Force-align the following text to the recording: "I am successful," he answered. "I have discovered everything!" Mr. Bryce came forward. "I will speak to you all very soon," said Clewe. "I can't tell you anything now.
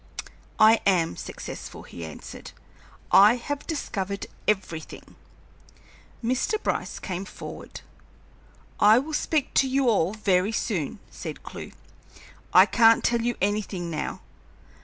"I 0.59 0.79
am 0.83 1.15
successful," 1.15 1.83
he 1.83 2.03
answered. 2.03 2.53
"I 3.11 3.35
have 3.35 3.67
discovered 3.67 4.25
everything!" 4.47 5.13
Mr. 6.23 6.55
Bryce 6.63 6.97
came 6.97 7.23
forward. 7.23 7.81
"I 8.79 8.97
will 8.97 9.13
speak 9.13 9.53
to 9.53 9.67
you 9.67 9.89
all 9.89 10.15
very 10.15 10.53
soon," 10.53 10.97
said 11.11 11.43
Clewe. 11.43 11.73
"I 12.51 12.65
can't 12.65 13.03
tell 13.03 13.21
you 13.21 13.35
anything 13.41 13.91
now. 13.91 14.21